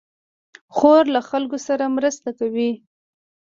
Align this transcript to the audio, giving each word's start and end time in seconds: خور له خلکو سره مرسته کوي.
خور 0.75 1.03
له 1.15 1.21
خلکو 1.29 1.57
سره 1.67 1.85
مرسته 1.97 2.29
کوي. 2.39 2.71